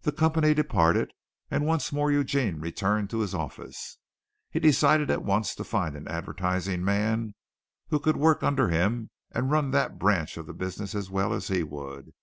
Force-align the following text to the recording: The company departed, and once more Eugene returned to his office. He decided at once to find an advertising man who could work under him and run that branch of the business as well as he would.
The 0.00 0.12
company 0.12 0.54
departed, 0.54 1.10
and 1.50 1.66
once 1.66 1.92
more 1.92 2.10
Eugene 2.10 2.58
returned 2.58 3.10
to 3.10 3.18
his 3.18 3.34
office. 3.34 3.98
He 4.50 4.58
decided 4.58 5.10
at 5.10 5.26
once 5.26 5.54
to 5.56 5.62
find 5.62 5.94
an 5.94 6.08
advertising 6.08 6.82
man 6.82 7.34
who 7.88 8.00
could 8.00 8.16
work 8.16 8.42
under 8.42 8.70
him 8.70 9.10
and 9.30 9.50
run 9.50 9.70
that 9.72 9.98
branch 9.98 10.38
of 10.38 10.46
the 10.46 10.54
business 10.54 10.94
as 10.94 11.10
well 11.10 11.34
as 11.34 11.48
he 11.48 11.62
would. 11.62 12.14